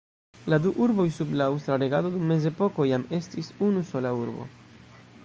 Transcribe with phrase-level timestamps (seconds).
[0.51, 4.49] La du urboj sub la aŭstra regado dum mezepoko iam estis unu sola urbo.